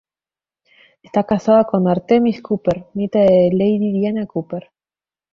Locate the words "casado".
1.25-1.63